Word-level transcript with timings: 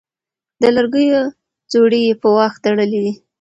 د 0.61 0.63
لرګيو 0.75 1.21
ځوړی 1.71 1.99
يې 2.07 2.13
په 2.21 2.27
واښ 2.35 2.53
تړلی 2.63 2.99
دی 3.05 3.13